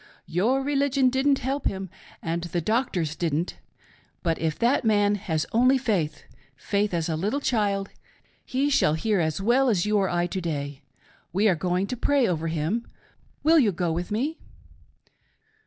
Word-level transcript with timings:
Your 0.25 0.63
religion 0.63 1.11
didn't 1.11 1.37
help 1.37 1.67
him, 1.67 1.91
and 2.23 2.45
the 2.45 2.59
doctors 2.59 3.15
didn't;— 3.15 3.59
but 4.23 4.39
if 4.39 4.57
that 4.57 4.83
man 4.83 5.13
has 5.13 5.45
only 5.51 5.77
faith— 5.77 6.23
faith 6.55 6.91
as 6.91 7.07
a 7.07 7.15
little 7.15 7.39
child— 7.39 7.91
he 8.53 8.67
shall 8.71 8.95
hear 8.95 9.19
as 9.19 9.39
well 9.41 9.69
as 9.69 9.85
you 9.85 9.97
or 9.99 10.09
I 10.09 10.21
hear 10.23 10.27
to 10.29 10.41
day. 10.41 10.83
We 11.31 11.47
are 11.47 11.53
going 11.55 11.85
to 11.85 11.95
pray 11.97 12.27
over 12.27 12.47
him; 12.47 12.87
will 13.43 13.59
you 13.59 13.71
go 13.71 13.91
with 13.91 14.09
me 14.09 14.39